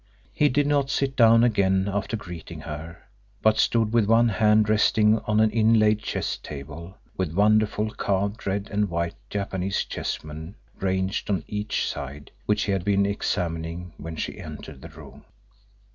[0.33, 3.03] He did not sit down again after greeting her,
[3.43, 8.67] but stood with one hand resting on an inlaid chess table, with wonderful carved red
[8.71, 14.39] and white Japanese chessmen ranged on each side, which he had been examining when she
[14.41, 15.23] entered the room.